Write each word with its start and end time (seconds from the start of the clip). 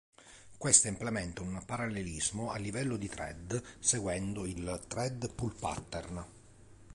Questa 0.57 0.87
implementa 0.87 1.43
un 1.43 1.61
parallelismo 1.63 2.49
a 2.49 2.57
livello 2.57 2.97
di 2.97 3.07
thread 3.07 3.61
seguendo 3.77 4.47
il 4.47 4.79
thread 4.87 5.31
pool 5.31 5.53
pattern. 5.53 6.25